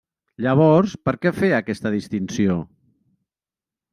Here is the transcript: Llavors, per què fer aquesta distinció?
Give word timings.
Llavors, 0.45 0.95
per 1.09 1.13
què 1.25 1.33
fer 1.41 1.51
aquesta 1.57 1.93
distinció? 1.97 2.57